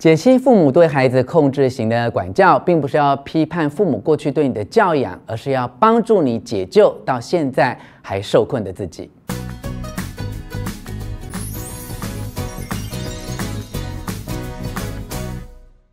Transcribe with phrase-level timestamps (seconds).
[0.00, 9.10] 解析父母对孩子控制型的管教，并不是要批判父母过去对你的教养，而是要帮助你解救到现在还受困的自己。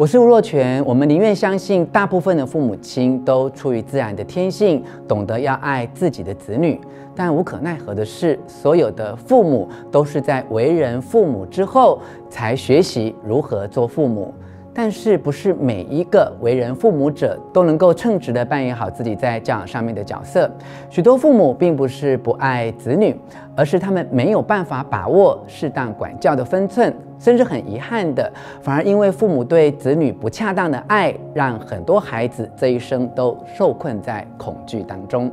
[0.00, 6.80] 我是吴若权，我们宁愿相信大部分的父母亲都出于自然的天性，懂得要爱自己的子女。
[7.14, 14.32] 但无可奈何的是，所有的父母都是在为人父母之后才学习如何做父母。
[14.72, 20.50] 但是，不是每一个为人父母者都能够称职地扮演好自己在教养上面的角色。
[20.88, 23.14] 许多父母并不是不爱子女，
[23.56, 26.94] 而是他们没有办法把握适当管教的分寸。
[27.18, 35.30] 甚至很遗憾的，反而因为父母对子女不恰当的爱，让很多孩子这一生都受困在恐惧当中。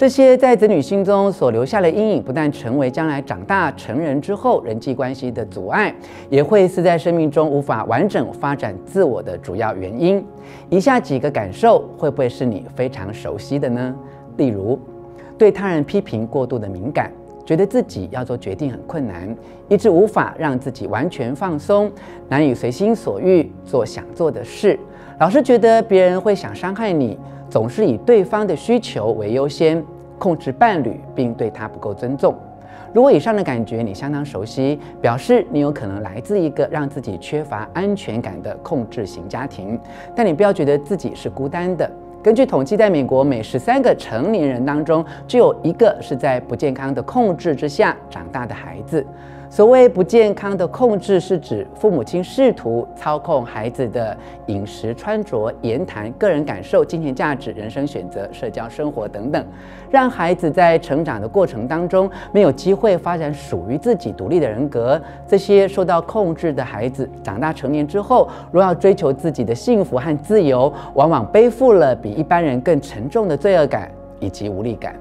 [0.00, 5.94] 这些在子女心中所留下的阴影，不但成为将来长大成人之后人际关系的阻碍，
[6.30, 10.24] 也会是在生命中无法完整发展自我的主要原因。
[10.70, 13.94] 以下几个感受会不会是你非常熟悉的呢？
[14.38, 14.78] 例如，
[15.36, 17.12] 对他人批评过度的敏感，
[17.44, 19.36] 觉得自己要做决定很困难，
[19.68, 21.92] 一直无法让自己完全放松，
[22.26, 24.80] 难以随心所欲做想做的事，
[25.18, 27.18] 老是觉得别人会想伤害你。
[27.50, 29.84] 总是以对方的需求为优先，
[30.18, 32.32] 控制伴侣，并对他不够尊重。
[32.92, 39.78] 如果以上的感觉你相当熟悉，表示你有可能来自一个让自己缺乏安全感的控制型家庭。
[40.14, 41.90] 但你不要觉得自己是孤单的。
[42.22, 49.04] 根据统计，在美国每十三个成年人当中，就有一个是在不健康的控制之下长大的孩子。
[49.52, 59.44] 所谓不健康的控制，是指父母亲试图操控孩子的饮食、穿着、言谈、个人感受、金钱价值、人生选择、社交生活等等，
[59.90, 65.02] 让孩子在成长的过程当中没有机会发展属于自己独立的人格。
[65.26, 74.94] 这些受到控制的孩子长大成年之后，若要追求自己的幸福和自由，往往背负了比一般人更沉重的罪恶感以及无力感。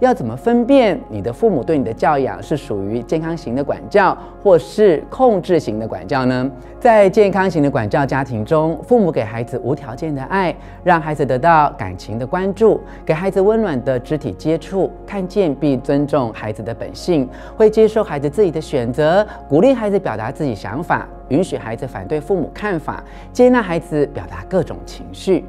[0.00, 6.50] 要怎么分辨你的父母对你的教养是属于健康型的管教，或是控制型的管教呢？
[6.78, 23.02] 在健康型的管教家庭中，父母给孩子无条件的爱，让孩子得到感情的关注，给孩子温暖的肢体接触，看见并尊重孩子的本性，会接受孩子自己的选择，鼓励孩子表达自己想法，允许孩子反对父母看法，
[23.32, 25.44] 接纳孩子表达各种情绪。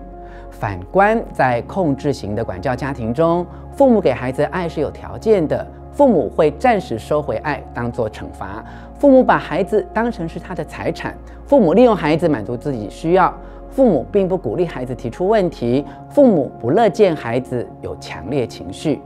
[0.58, 8.64] 反观在控制型的管教家庭中，父母给孩子爱是有条件的，父母会暂时收回爱，当做惩罚。
[8.98, 11.14] 父母把孩子当成是他的财产，
[11.46, 13.34] 父母利用孩子满足自己需要。
[13.70, 19.02] 父母并不鼓励孩子提出问题，父母不乐见孩子有强烈情绪。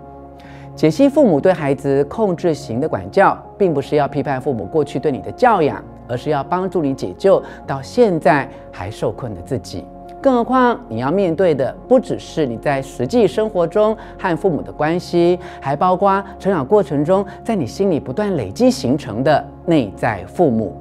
[0.75, 9.87] 解析父母对孩子控制型的管教，并不是要批判父母过去对你的教养，而是要帮助你解救到现在还受困的自己。
[10.21, 20.75] 更何况，你要面对的不只是你在实际生活中和父母的关系，还包括成长过程中在你心里不断累积形成的内在父母，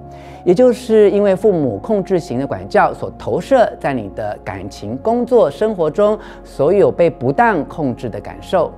[0.45, 8.73] 也就是因为父母控制型的管教所投射在你的感情、工作、生活中所有被不当控制的感受。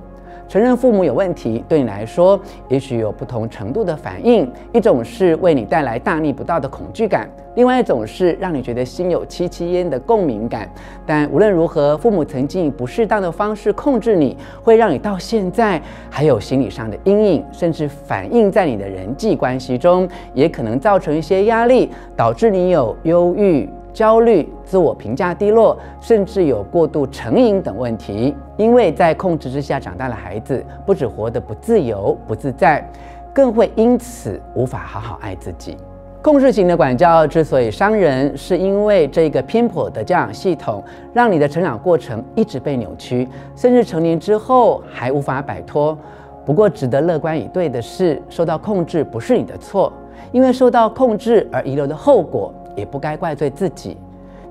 [0.51, 4.51] 承认父母有问题，对你来说也许有不同程度的反应。
[4.73, 10.69] 一种是为你带来大逆不道的恐惧感，另外一种是让你觉得心有戚戚焉的共鸣感。
[11.05, 23.69] 但无论如何，父母曾经以不适当的方式控制你，会让你到现在还有心理上的阴影，甚至反映在你的人际关系中，也可能造成一些压力，导致你有忧郁。
[23.93, 28.33] 焦虑、自我评价低落，甚至有过度成瘾等问题。
[28.61, 32.87] 因为在控制之下长大的孩子，不止活得不自由、不自在，
[33.33, 35.75] 更会因此无法好好爱自己。
[36.21, 45.97] 控制型的管教之所以伤人，是因为这个偏颇的教养系统，让你的成长过程一直被扭曲，甚至成年之后还无法摆脱。
[46.45, 49.91] 不过，值得乐观以对的是，受到控制不是你的错，
[50.31, 52.53] 因为受到控制而遗留的后果。
[52.73, 53.97] 也不该怪罪自己，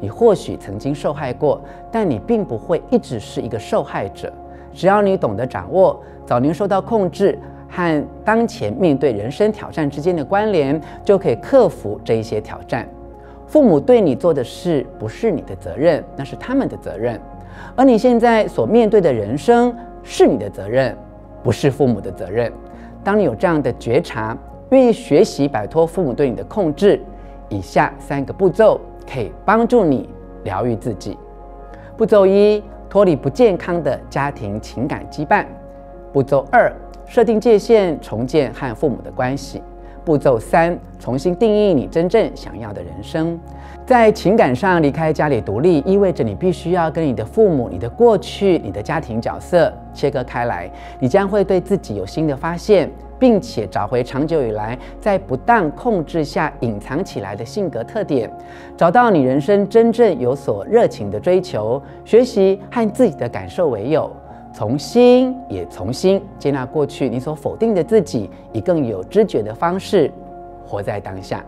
[0.00, 1.60] 你或许曾经受害过，
[1.92, 4.32] 但你并不会一直是一个受害者。
[4.72, 7.38] 只要你懂得掌握早年受到控制
[7.68, 12.88] 和当前面对人生挑战之间的关联，就可以克服这一些挑战。
[13.46, 17.20] 父母对你做的事不是你的责任，那是他们的责任。
[17.74, 20.96] 而你现在所面对的人生是你的责任，
[21.42, 22.50] 不是父母的责任。
[23.02, 24.36] 当你有这样的觉察，
[24.70, 27.00] 愿意学习摆脱父母对你的控制。
[27.48, 28.80] 以下三个步骤
[29.12, 30.08] 可以帮助你
[30.44, 31.18] 疗愈自己。
[31.96, 35.44] 步骤一：脱离不健康的家庭情感羁绊。
[36.12, 36.72] 步骤二：
[37.06, 39.62] 设定界限，重建和父母的关系。
[40.04, 43.38] 步骤三：重新定义你真正想要的人生。
[43.84, 50.70] 在情感上离开家里独立，意味着你必须要跟你的父母、你的过去、你的家庭角色切割开来。
[50.98, 52.90] 你将会对自己有新的发现，
[53.20, 58.28] 并且找回长久以来在不当控制下隐藏起来的性格特点，
[58.76, 64.10] 找到你人生真正有所热情的追求，学习和自己的感受为友，
[64.54, 70.10] 重新也重新接纳过去你所否定的自己，以更有知觉的方式
[70.66, 71.44] 活在当下。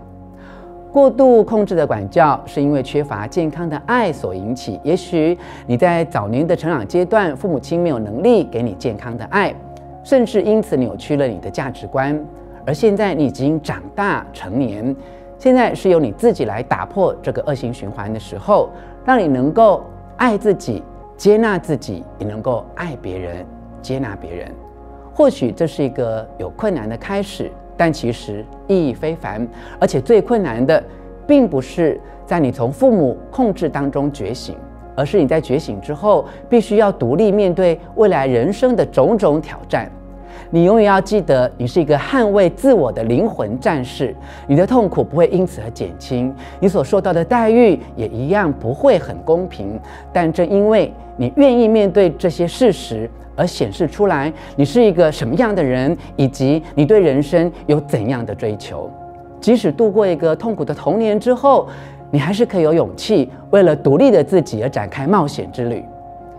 [0.92, 4.78] 过度控制的管教是因为缺乏健康的爱所引起。
[4.84, 9.54] 也许你在早年的成长阶段，父母亲没有能力给你健康的爱，
[10.02, 12.18] 甚至因此扭曲了你的价值观。
[12.66, 14.94] 而现在你已经长大成年，
[15.38, 18.70] 现在是由你自己来打破这个恶性循环的时候，
[19.04, 19.82] 让你能够
[20.16, 20.82] 爱自己、
[21.16, 23.44] 接纳自己，也能够爱别人、
[23.80, 24.50] 接纳别人。
[25.14, 27.50] 或许这是一个有困难的开始。
[27.74, 29.48] 但其实意义非凡，
[29.80, 30.80] 而且最困难的，
[31.26, 34.54] 并不是在你从父母控制当中觉醒，
[34.94, 39.90] 而是你在觉醒之后，必须要独立面对未来人生的种种挑战。
[40.50, 44.14] 你永远要记得，你是一个捍卫自我的灵魂战士，
[44.46, 49.80] 你的痛苦不会因此而减轻，你所受到的待遇也一样不会很公平。
[50.12, 58.90] 但正因为你愿意面对这些事实，而显示出来你是一个什么样的人，以及你对人生有怎样的追求。
[59.40, 61.66] 即使度过一个痛苦的童年之后，
[62.12, 65.82] 你还是可以有勇气为了独立的自己而展开冒险之旅，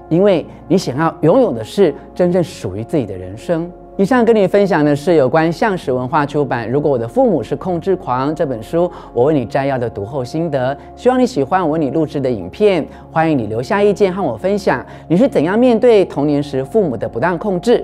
[0.08, 3.70] 因为你想要拥有的是真正属于自己的人生。
[3.98, 10.78] 以上跟你分享的是有关向实文化出版《如果我的父母是控制狂》这本书，我为你摘要的读后心得。
[10.96, 17.84] 希望你喜欢我为你录制的影片，欢迎你留下意见和我分享你是怎样面对童年时父母的不当控制。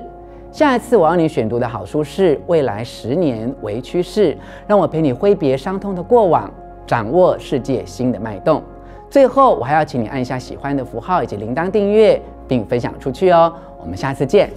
[0.52, 4.34] 下一次我要你选读的好书是《未来十年为趋势》，
[4.68, 6.52] 让我陪你挥别伤痛的过往，
[6.90, 8.64] 掌握世界新的脉动。
[9.12, 13.54] 最后，我还要请你按一下喜欢的符号以及铃铛订阅，并分享出去哦。
[13.80, 14.50] 我们下次见。